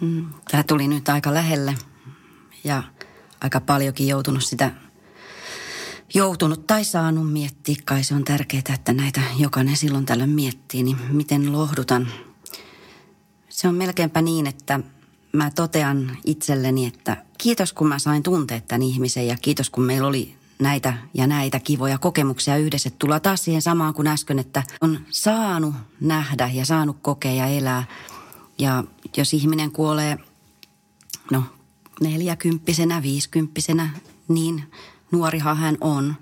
[0.00, 1.74] Mm, Tämä tuli nyt aika lähelle
[2.64, 2.82] ja
[3.40, 4.70] aika paljonkin joutunut sitä
[6.14, 7.74] joutunut tai saanut miettiä.
[7.84, 12.08] Kai se on tärkeää, että näitä jokainen silloin tällöin miettii, niin miten lohdutan.
[13.48, 14.80] Se on melkeinpä niin, että
[15.32, 20.08] mä totean itselleni, että kiitos kun mä sain tuntea tämän ihmisen ja kiitos kun meillä
[20.08, 22.90] oli näitä ja näitä kivoja kokemuksia yhdessä.
[22.90, 27.84] Tullaan taas siihen samaan kuin äsken, että on saanut nähdä ja saanut kokea ja elää.
[28.58, 28.84] Ja
[29.16, 30.18] jos ihminen kuolee,
[31.30, 31.42] no
[32.00, 33.90] neljäkymppisenä, viisikymppisenä,
[34.28, 34.64] niin
[35.10, 36.14] nuorihan hän on.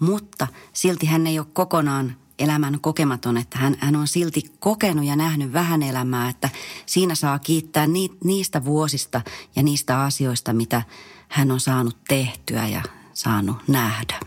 [0.00, 5.16] Mutta silti hän ei ole kokonaan elämän kokematon, että hän, hän on silti kokenut ja
[5.16, 6.50] nähnyt vähän elämää, että
[6.86, 9.22] siinä saa kiittää ni, niistä vuosista
[9.56, 10.82] ja niistä asioista, mitä
[11.28, 14.20] hän on saanut tehtyä ja saanut nähdä.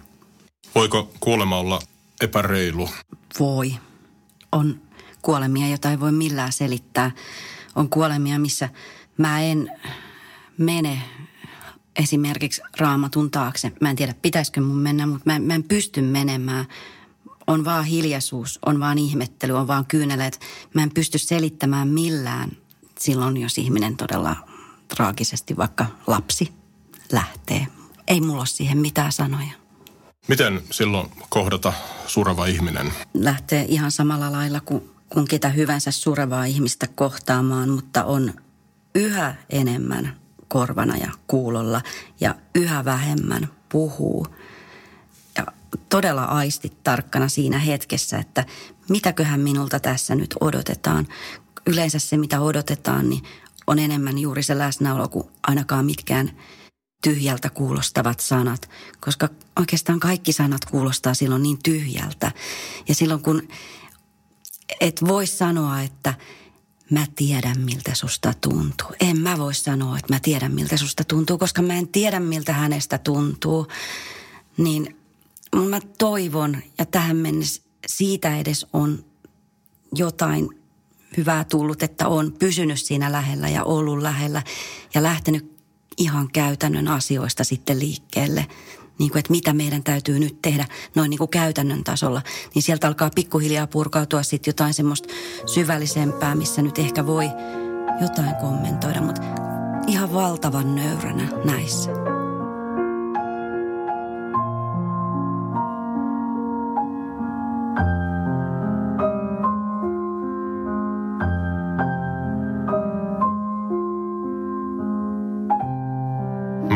[0.76, 1.80] Voiko kuolema olla
[2.22, 2.90] epäreilu?
[3.40, 3.76] Voi.
[4.52, 4.82] On
[5.22, 7.12] kuolemia, jota ei voi millään selittää.
[7.76, 8.70] On kuolemia, missä
[9.18, 9.72] mä en
[10.58, 11.02] mene
[11.96, 13.72] esimerkiksi raamatun taakse.
[13.82, 16.66] Mä en tiedä, pitäisikö mun mennä, mutta mä, mä en pysty menemään.
[17.50, 20.40] On vaan hiljaisuus, on vaan ihmettely, on vaan kyyneleet.
[20.74, 22.52] Mä en pysty selittämään millään
[23.00, 24.36] silloin, jos ihminen todella
[24.88, 26.54] traagisesti, vaikka lapsi,
[27.12, 27.68] lähtee.
[28.08, 29.52] Ei mulla ole siihen mitään sanoja.
[30.28, 31.74] Miten silloin kohdata
[32.08, 32.94] sureva ihminen?
[33.14, 38.34] Lähtee ihan samalla lailla kuin, kuin ketä hyvänsä surevaa ihmistä kohtaamaan, mutta on
[38.96, 41.82] yhä enemmän korvana ja kuulolla
[42.20, 44.28] ja yhä vähemmän puhuu.
[45.90, 48.46] Todella aistit tarkkana siinä hetkessä, että
[48.90, 51.08] mitäköhän minulta tässä nyt odotetaan.
[51.66, 53.24] Yleensä se, mitä odotetaan, niin
[53.68, 56.32] on enemmän juuri se läsnäolo kuin ainakaan mitkään
[57.04, 59.30] tyhjältä kuulostavat sanat, koska
[59.60, 62.32] oikeastaan kaikki sanat kuulostaa silloin niin tyhjältä.
[62.88, 63.48] Ja silloin kun
[64.82, 66.14] et voi sanoa, että–
[66.90, 68.88] mä tiedän miltä susta tuntuu.
[69.00, 72.54] En mä voi sanoa, että mä tiedän miltä susta tuntuu, koska mä en tiedä miltä
[72.54, 73.68] hänestä tuntuu.
[74.58, 74.99] Niin
[75.56, 79.06] mä toivon, ja tähän mennessä siitä edes on
[79.96, 80.50] jotain
[81.18, 84.44] hyvää tullut, että on pysynyt siinä lähellä ja ollut lähellä
[84.94, 85.60] ja lähtenyt
[85.98, 88.46] ihan käytännön asioista sitten liikkeelle
[89.00, 92.22] niin kuin, että mitä meidän täytyy nyt tehdä noin niin kuin käytännön tasolla,
[92.56, 95.10] niin sieltä alkaa pikkuhiljaa purkautua sitten jotain semmoista
[95.46, 97.26] syvällisempää, missä nyt ehkä voi
[98.02, 99.22] jotain kommentoida, mutta
[99.88, 102.19] ihan valtavan nöyränä näissä.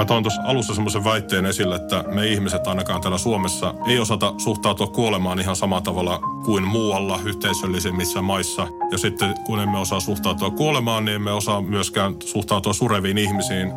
[0.03, 4.33] Mä toin tuossa alussa semmoisen väitteen esille, että me ihmiset ainakaan täällä Suomessa ei osata
[4.37, 8.67] suhtautua kuolemaan ihan samalla tavalla kuin muualla yhteisöllisemmissä maissa.
[8.91, 13.71] Ja sitten kun emme osaa suhtautua kuolemaan, niin emme osaa myöskään suhtautua sureviin ihmisiin.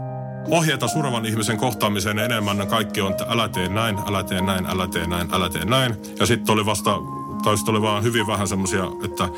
[0.51, 4.89] Ohjeita surevan ihmisen kohtaamiseen enemmän kaikki on, että älä tee näin, älä tee näin, älä
[4.89, 5.97] tee näin, älä tee näin.
[6.19, 6.99] Ja sitten oli vasta
[7.45, 9.29] tai oli vaan hyvin vähän semmoisia, että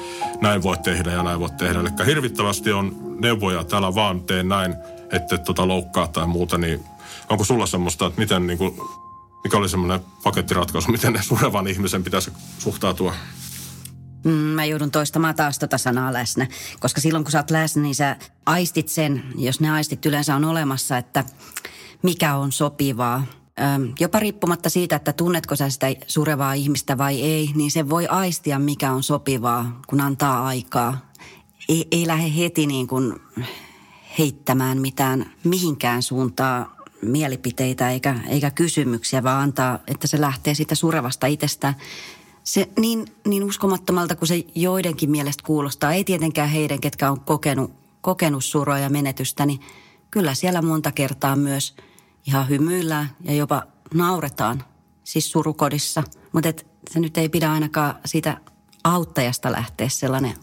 [0.41, 1.81] näin voit tehdä ja näin voit tehdä.
[1.81, 4.75] Eli hirvittävästi on neuvoja, täällä vaan tee näin
[5.13, 6.85] että tota loukkaa tai muuta, niin
[7.29, 8.81] onko sulla semmoista, että miten niin kuin,
[9.45, 13.15] mikä oli semmoinen pakettiratkaisu, miten surevan ihmisen pitäisi suhtautua?
[14.25, 16.47] Mm, mä joudun toistamaan taas tota sanaa läsnä,
[16.81, 18.17] koska silloin kun sä oot läsnä, niin sä
[18.47, 21.25] aistit sen, jos ne aistit yleensä on olemassa, että
[22.03, 23.25] mikä on sopivaa.
[24.01, 28.59] jopa riippumatta siitä, että tunnetko sä sitä surevaa ihmistä vai ei, niin se voi aistia,
[28.59, 31.11] mikä on sopivaa, kun antaa aikaa.
[31.69, 33.15] Ei, ei lähde heti niin kuin
[34.19, 36.67] heittämään mitään mihinkään suuntaan
[37.03, 41.75] mielipiteitä eikä, eikä kysymyksiä, vaan antaa, että se lähtee siitä surevasta itsestään.
[42.45, 47.73] Se niin, niin uskomattomalta kuin se joidenkin mielestä kuulostaa, ei tietenkään heidän, ketkä on kokenut,
[48.01, 49.61] kokenut suroa ja menetystä, niin
[50.11, 51.77] kyllä siellä monta kertaa myös
[52.27, 53.63] ihan hymyillään ja jopa
[53.95, 54.65] nauretaan,
[55.05, 56.03] siis surukodissa.
[56.33, 56.53] Mutta
[56.91, 58.41] se nyt ei pidä ainakaan siitä
[58.85, 60.35] auttajasta lähteä sellainen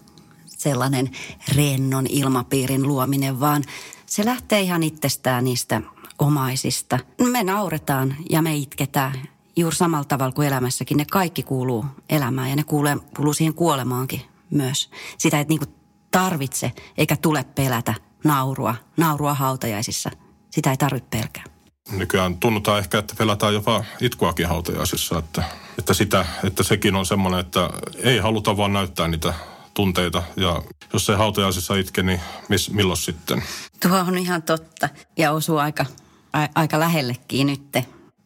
[0.57, 1.11] sellainen
[1.55, 3.63] rennon ilmapiirin luominen, vaan
[4.05, 5.81] se lähtee ihan itsestään niistä
[6.19, 6.99] omaisista.
[7.31, 9.13] Me nauretaan ja me itketään
[9.55, 10.97] juuri samalla tavalla kuin elämässäkin.
[10.97, 14.89] Ne kaikki kuuluu elämään ja ne kuuluu, kuuluu siihen kuolemaankin myös.
[15.17, 15.65] Sitä ei niinku
[16.11, 20.11] tarvitse eikä tule pelätä naurua, naurua hautajaisissa.
[20.51, 21.43] Sitä ei tarvitse pelkää.
[21.91, 25.43] Nykyään tunnutaan ehkä, että pelätään jopa itkuakin hautajaisissa, että,
[25.79, 29.33] että, sitä, että sekin on semmoinen, että ei haluta vaan näyttää niitä
[29.75, 30.23] tunteita.
[30.35, 30.61] Ja
[30.93, 33.43] jos ei hautajaisissa itke, niin miss, milloin sitten?
[33.81, 35.85] Tuo on ihan totta ja osuu aika,
[36.33, 37.77] a, aika lähellekin nyt,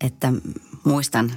[0.02, 0.34] että
[0.84, 1.32] muistan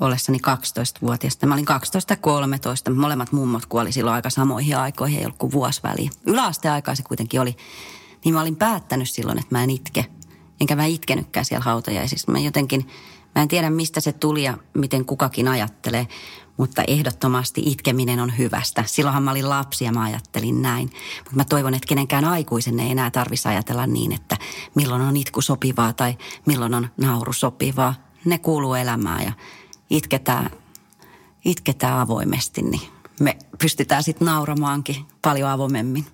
[0.00, 1.46] ollessani 12-vuotiaasta.
[1.46, 2.90] Mä olin 12 ja 13.
[2.90, 6.10] Molemmat mummot kuoli silloin aika samoihin aikoihin, ei ollut kuin vuosi väliin.
[6.26, 7.56] Yläasteaikaa se kuitenkin oli.
[8.24, 10.06] Niin mä olin päättänyt silloin, että mä en itke.
[10.60, 12.32] Enkä mä itkenytkään siellä hautajaisissa.
[12.32, 12.88] Mä jotenkin,
[13.34, 16.06] mä en tiedä mistä se tuli ja miten kukakin ajattelee.
[16.56, 18.84] Mutta ehdottomasti itkeminen on hyvästä.
[18.86, 20.90] Silloinhan mä olin lapsi ja mä ajattelin näin.
[21.18, 24.36] Mutta mä toivon, että kenenkään aikuisen ei enää tarvitsisi ajatella niin, että
[24.74, 27.94] milloin on itku sopivaa tai milloin on nauru sopivaa.
[28.24, 29.32] Ne kuuluu elämään ja
[29.90, 30.50] itketään,
[31.44, 32.88] itketään avoimesti, niin
[33.20, 36.06] me pystytään sitten nauramaankin paljon avoimemmin.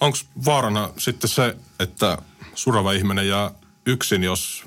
[0.00, 2.18] Onko vaarana sitten se, että
[2.54, 3.50] surava ihminen jää
[3.86, 4.64] yksin, jos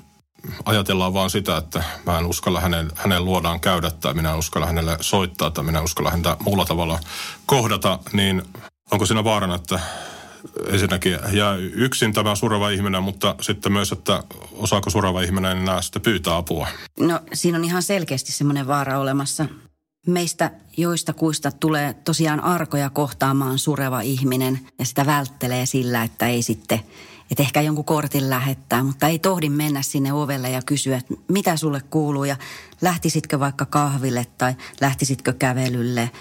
[0.64, 4.66] ajatellaan vaan sitä, että mä en uskalla hänen, hänen luodaan käydä tai minä en uskalla
[4.66, 7.00] hänelle soittaa tai minä en uskalla häntä muulla tavalla
[7.46, 8.42] kohdata, niin
[8.90, 9.80] onko siinä vaarana, että
[10.66, 14.22] ensinnäkin jää yksin tämä surava ihminen, mutta sitten myös, että
[14.52, 16.66] osaako surava ihminen enää sitten pyytää apua?
[17.00, 19.46] No siinä on ihan selkeästi semmoinen vaara olemassa.
[20.06, 26.42] Meistä joista kuista tulee tosiaan arkoja kohtaamaan sureva ihminen ja sitä välttelee sillä, että ei
[26.42, 26.80] sitten,
[27.30, 31.56] että ehkä jonkun kortin lähettää, mutta ei tohdi mennä sinne ovelle ja kysyä, että mitä
[31.56, 32.36] sulle kuuluu ja
[32.82, 36.10] lähtisitkö vaikka kahville tai lähtisitkö kävelylle–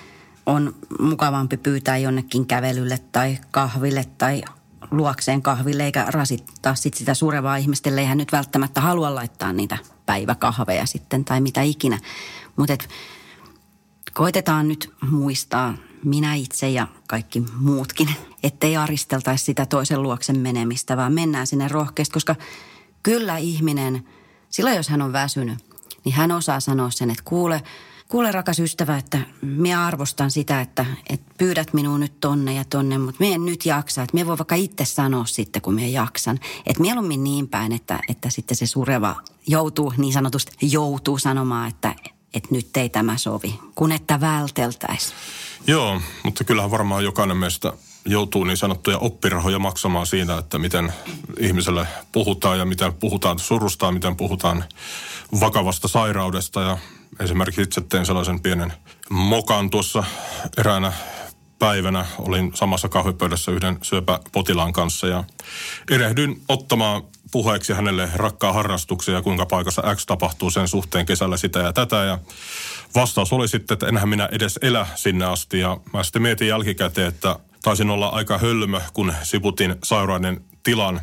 [0.49, 4.41] on mukavampi pyytää jonnekin kävelylle tai kahville tai
[4.91, 9.77] luokseen kahville eikä rasittaa sit sitä surevaa ihmistä, ei hän nyt välttämättä halua laittaa niitä
[10.05, 11.99] päiväkahveja sitten tai mitä ikinä.
[12.55, 12.77] Mutta
[14.13, 18.09] koitetaan nyt muistaa minä itse ja kaikki muutkin,
[18.43, 22.35] ettei aristeltaisi sitä toisen luoksen menemistä, vaan mennään sinne rohkeasti, koska
[23.03, 24.07] kyllä ihminen,
[24.49, 25.59] silloin jos hän on väsynyt,
[26.05, 27.63] niin hän osaa sanoa sen, että kuule–
[28.09, 32.97] Kuule rakas ystävä, että minä arvostan sitä, että, että pyydät minua nyt tonne ja tonne,
[32.97, 34.03] mutta minä en nyt jaksa.
[34.03, 36.39] Että minä voi vaikka itse sanoa sitten, kun minä jaksan.
[36.65, 39.15] Että mieluummin niin päin, että, että sitten se sureva
[39.47, 41.95] joutuu, niin sanotusti joutuu sanomaan, että,
[42.33, 45.13] että nyt ei tämä sovi, kun että välteltäisi.
[45.67, 47.73] Joo, mutta kyllähän varmaan jokainen meistä
[48.05, 50.93] joutuu niin sanottuja oppirahoja maksamaan siinä, että miten
[51.39, 54.63] ihmiselle puhutaan ja miten puhutaan surusta, miten puhutaan
[55.39, 56.77] vakavasta sairaudesta ja
[57.19, 58.73] esimerkiksi itse tein sellaisen pienen
[59.09, 60.03] mokan tuossa
[60.57, 60.93] eräänä
[61.59, 62.05] päivänä.
[62.19, 65.23] Olin samassa kahvipöydässä yhden syöpäpotilaan kanssa ja
[65.91, 71.59] erehdyin ottamaan puheeksi hänelle rakkaa harrastuksia ja kuinka paikassa X tapahtuu sen suhteen kesällä sitä
[71.59, 71.95] ja tätä.
[71.95, 72.19] Ja
[72.95, 75.59] vastaus oli sitten, että enhän minä edes elä sinne asti.
[75.59, 81.01] Ja mä sitten mietin jälkikäteen, että taisin olla aika hölmö, kun siputin sairauden tilan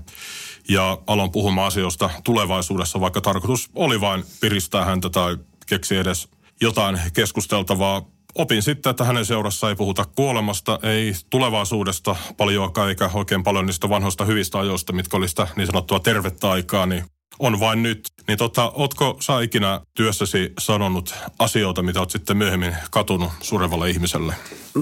[0.68, 5.36] ja aloin puhumaan asioista tulevaisuudessa, vaikka tarkoitus oli vain piristää häntä tai
[5.66, 6.28] keksi edes
[6.60, 8.15] jotain keskusteltavaa.
[8.38, 13.88] Opin sitten, että hänen seurassa ei puhuta kuolemasta, ei tulevaisuudesta paljoakaan, eikä oikein paljon niistä
[13.88, 17.04] vanhoista hyvistä ajoista, mitkä oli sitä niin sanottua tervettä aikaa, niin
[17.38, 18.08] on vain nyt.
[18.28, 24.34] Niin tota, ootko sä ikinä työssäsi sanonut asioita, mitä oot sitten myöhemmin katunut surevalle ihmiselle?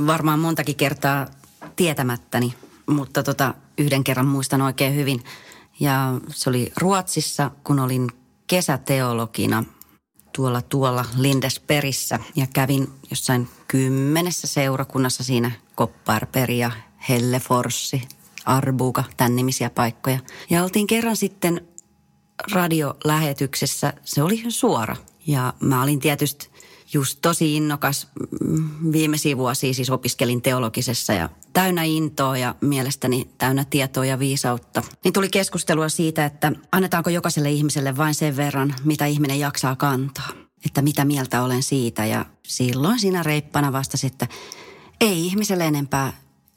[0.07, 1.27] Varmaan montakin kertaa
[1.77, 2.55] tietämättäni,
[2.87, 5.25] mutta tota, yhden kerran muistan oikein hyvin.
[5.81, 8.11] Ja se oli Ruotsissa, kun olin
[8.47, 9.65] kesäteologina
[10.37, 16.71] tuolla tuolla Lindesperissä ja kävin jossain kymmenessä seurakunnassa siinä Kopparperi ja
[17.09, 18.03] Helleforssi,
[18.45, 20.19] Arbuka, tämän nimisiä paikkoja.
[20.51, 21.69] Ja oltiin kerran sitten
[22.53, 24.97] radiolähetyksessä, se oli suora.
[25.27, 26.51] Ja mä olin tietysti
[26.93, 28.09] just tosi innokas
[28.93, 34.83] viimeisiä vuosia, siis opiskelin teologisessa ja täynnä intoa ja mielestäni täynnä tietoa ja viisautta.
[35.05, 40.29] Niin tuli keskustelua siitä, että annetaanko jokaiselle ihmiselle vain sen verran, mitä ihminen jaksaa kantaa.
[40.67, 44.29] Että mitä mieltä olen siitä ja silloin siinä reippana vastasi, että
[45.01, 46.13] ei ihmiselle enempää,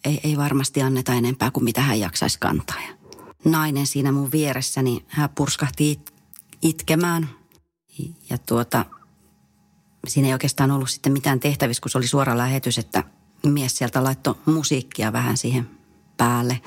[0.05, 2.77] ei, ei varmasti anneta enempää kuin mitä hän jaksaisi kantaa.
[2.87, 2.97] Ja
[3.45, 6.13] nainen siinä mun vieressäni, hän purskahti it,
[6.61, 7.29] itkemään
[8.29, 8.85] ja tuota,
[10.07, 13.03] siinä ei oikeastaan ollut sitten mitään tehtävissä, kun se oli suora lähetys, että
[13.45, 15.69] mies sieltä laittoi musiikkia vähän siihen
[16.17, 16.61] päälle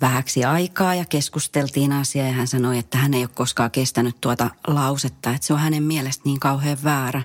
[0.00, 4.50] vähäksi aikaa ja keskusteltiin asiaa ja hän sanoi, että hän ei ole koskaan kestänyt tuota
[4.66, 7.22] lausetta, että se on hänen mielestä niin kauhean väärä.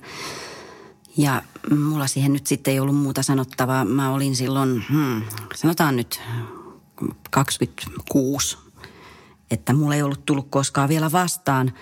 [1.18, 1.42] Ja
[1.78, 3.86] mulla siihen nyt sitten ei ollut muuta sanottavaa.
[3.86, 5.22] Mä olin silloin, hmm,
[5.56, 6.22] sanotaan nyt
[7.32, 8.58] 26,
[9.52, 11.74] että mulla ei ollut tullut koskaan vielä vastaan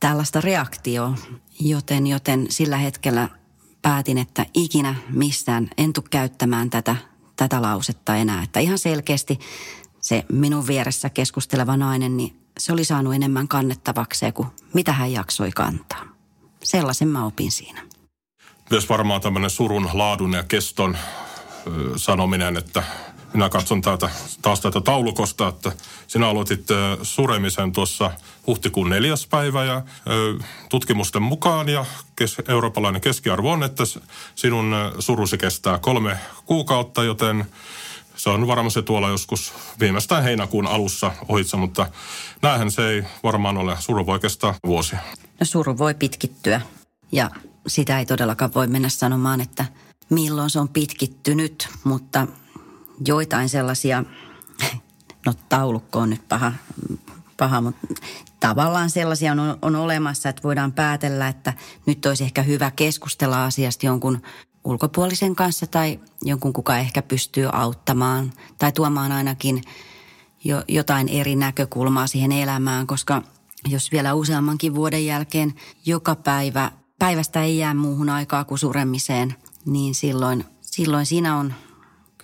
[0.00, 1.14] tällaista reaktioa.
[1.60, 3.28] Joten, joten sillä hetkellä
[3.82, 6.96] päätin, että ikinä missään en tule käyttämään tätä,
[7.36, 8.42] tätä lausetta enää.
[8.42, 9.38] Että ihan selkeästi
[10.00, 15.50] se minun vieressä keskusteleva nainen, niin se oli saanut enemmän kannettavakseen kuin mitä hän jaksoi
[15.50, 16.04] kantaa.
[16.64, 17.82] Sellaisen mä opin siinä.
[18.70, 20.98] Myös varmaan tämmöinen surun laadun ja keston
[21.96, 22.82] sanominen, että
[23.32, 24.10] minä katson täältä,
[24.42, 25.72] taas tätä taulukosta, että
[26.06, 26.66] sinä aloitit
[27.02, 28.10] suremisen tuossa
[28.46, 29.82] huhtikuun neljäs päivä ja
[30.68, 31.84] tutkimusten mukaan ja
[32.16, 33.84] kes, eurooppalainen keskiarvo on, että
[34.34, 37.46] sinun surusi kestää kolme kuukautta, joten
[38.16, 41.86] se on varmasti tuolla joskus viimeistään heinäkuun alussa ohitse, mutta
[42.42, 43.76] näähän se ei varmaan ole.
[43.80, 44.98] Suru voi kestää vuosia.
[45.40, 46.60] No suru voi pitkittyä
[47.12, 47.30] ja
[47.66, 49.64] sitä ei todellakaan voi mennä sanomaan, että
[50.10, 52.26] milloin se on pitkittynyt, mutta
[53.06, 54.04] joitain sellaisia,
[55.26, 56.52] no taulukko on nyt paha,
[57.36, 57.86] paha mutta
[58.40, 61.52] tavallaan sellaisia on, on olemassa, että voidaan päätellä, että
[61.86, 64.22] nyt olisi ehkä hyvä keskustella asiasta jonkun
[64.64, 69.62] ulkopuolisen kanssa tai jonkun, kuka ehkä pystyy auttamaan tai tuomaan ainakin
[70.44, 73.22] jo, jotain eri näkökulmaa siihen elämään, koska
[73.68, 75.54] jos vielä useammankin vuoden jälkeen
[75.86, 81.54] joka päivä, päivästä ei jää muuhun aikaa kuin suremiseen, niin silloin, silloin siinä on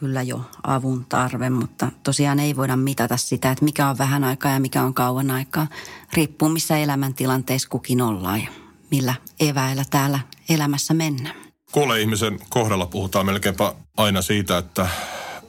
[0.03, 4.53] kyllä jo avun tarve, mutta tosiaan ei voida mitata sitä, että mikä on vähän aikaa
[4.53, 5.67] ja mikä on kauan aikaa.
[6.13, 8.49] Riippuu missä elämäntilanteessa kukin ollaan ja
[8.91, 11.35] millä eväillä täällä elämässä mennään.
[11.73, 14.89] Kuolle ihmisen kohdalla puhutaan melkeinpä aina siitä, että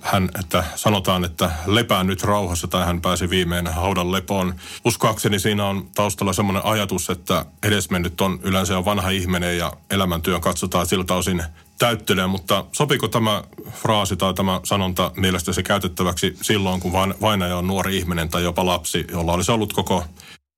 [0.01, 4.55] hän, että sanotaan, että lepää nyt rauhassa tai hän pääsi viimein haudan lepoon.
[4.85, 10.41] Uskoakseni siinä on taustalla semmoinen ajatus, että edesmennyt on yleensä jo vanha ihminen ja elämäntyön
[10.41, 11.43] katsotaan siltä osin
[11.77, 17.97] täyttelee, mutta sopiko tämä fraasi tai tämä sanonta mielestäsi käytettäväksi silloin, kun vainaja on nuori
[17.97, 20.03] ihminen tai jopa lapsi, jolla olisi ollut koko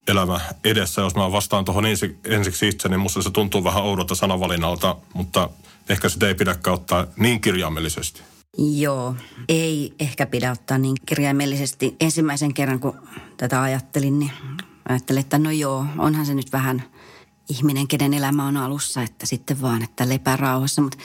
[0.08, 1.02] elämä edessä.
[1.02, 5.50] Jos mä vastaan tuohon ensi, ensiksi itse, niin musta se tuntuu vähän oudolta sanavalinnalta, mutta
[5.90, 8.22] ehkä sitä ei pidäkään ottaa niin kirjaimellisesti.
[8.58, 9.16] Joo,
[9.50, 11.96] ei ehkä pidä ottaa niin kirjaimellisesti.
[12.00, 13.00] Ensimmäisen kerran, kun
[13.38, 14.32] tätä ajattelin, niin
[14.90, 16.84] ajattelin, että no joo, onhan se nyt vähän
[17.50, 20.82] ihminen, kenen elämä on alussa, että sitten vaan, että lepää rauhassa.
[20.82, 20.98] Mutta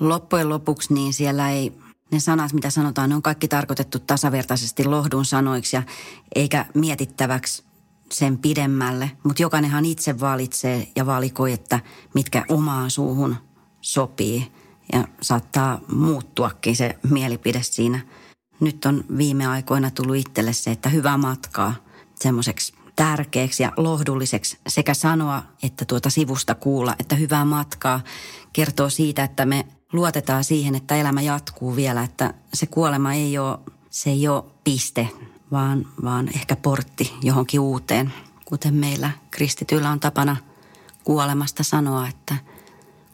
[0.00, 1.72] loppujen lopuksi niin siellä ei,
[2.12, 5.82] ne sanat, mitä sanotaan, ne on kaikki tarkoitettu tasavertaisesti lohdun sanoiksi ja
[6.34, 7.64] eikä mietittäväksi
[8.12, 9.10] sen pidemmälle.
[9.22, 11.80] Mutta jokainenhan itse valitsee ja valikoi, että
[12.14, 13.36] mitkä omaan suuhun
[13.80, 14.52] sopii.
[14.92, 18.00] Ja saattaa muuttuakin se mielipide siinä.
[18.60, 21.74] Nyt on viime aikoina tullut itselle se, että hyvää matkaa
[22.20, 28.00] semmoiseksi tärkeäksi ja lohdulliseksi sekä sanoa että tuota sivusta kuulla, että hyvää matkaa
[28.52, 33.58] kertoo siitä, että me luotetaan siihen, että elämä jatkuu vielä, että se kuolema ei ole,
[33.90, 35.08] se ei ole piste,
[35.52, 38.12] vaan, vaan ehkä portti johonkin uuteen.
[38.44, 40.36] Kuten meillä kristityillä on tapana
[41.04, 42.36] kuolemasta sanoa, että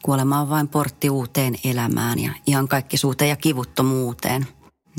[0.02, 4.46] kuolema on vain portti uuteen elämään ja ihan kaikki suuteen ja kivuttomuuteen.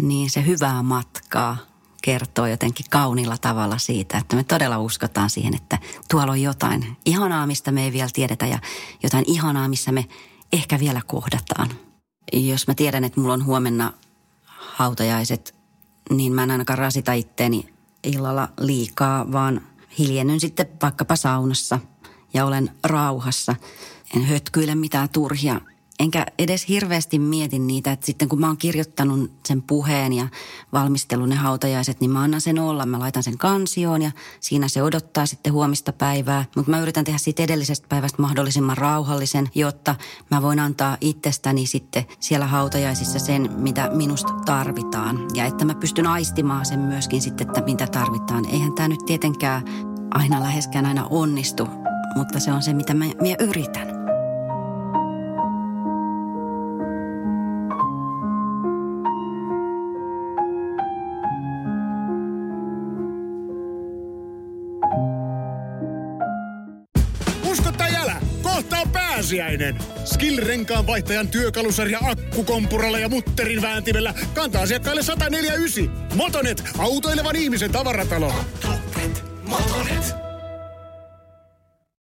[0.02, 1.58] Niin se hyvää matkaa
[2.06, 7.48] kertoo jotenkin kaunilla tavalla siitä, että me todella uskotaan siihen, että tuolla on jotain ihanaa,
[7.48, 8.60] mistä me ei vielä tiedetä ja
[9.04, 10.06] jotain ihanaa, missä me
[10.54, 11.70] ehkä vielä kohdataan.
[12.34, 13.94] Jos mä tiedän, että mulla on huomenna
[14.46, 15.56] hautajaiset,
[16.10, 19.62] niin mä en ainakaan rasita itteeni illalla liikaa, vaan
[20.00, 21.80] hiljennyn sitten vaikkapa saunassa
[22.34, 23.56] ja olen rauhassa.
[24.16, 25.62] En hötkyile mitään turhia
[26.00, 30.28] enkä edes hirveästi mieti niitä, että sitten kun mä oon kirjoittanut sen puheen ja
[30.74, 32.86] valmistellut ne hautajaiset, niin mä annan sen olla.
[32.86, 36.46] Mä laitan sen kansioon ja siinä se odottaa sitten huomista päivää.
[36.56, 39.96] Mutta mä yritän tehdä siitä edellisestä päivästä mahdollisimman rauhallisen, jotta
[40.32, 45.20] mä voin antaa itsestäni sitten siellä hautajaisissa sen, mitä minusta tarvitaan.
[45.34, 48.46] Ja että mä pystyn aistimaan sen myöskin sitten, että mitä tarvitaan.
[48.46, 49.64] Eihän tämä nyt tietenkään
[50.12, 51.68] aina läheskään aina onnistu,
[52.16, 54.13] mutta se on se, mitä mä, mä yritän.
[69.34, 69.78] Pääsiäinen.
[70.06, 76.16] Skill-renkaan vaihtajan työkalusarja akkukompuralla ja mutterin vääntimellä kantaa asiakkaille 149.
[76.16, 78.34] Motonet, autoilevan ihmisen tavaratalo.
[78.64, 80.23] Motonet, Motonet.